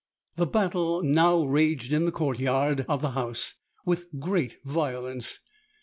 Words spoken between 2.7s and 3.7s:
of the house